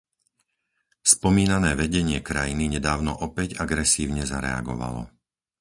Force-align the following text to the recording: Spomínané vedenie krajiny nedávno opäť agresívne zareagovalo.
Spomínané 1.13 1.71
vedenie 1.83 2.19
krajiny 2.29 2.65
nedávno 2.75 3.13
opäť 3.27 3.49
agresívne 3.65 4.23
zareagovalo. 4.33 5.03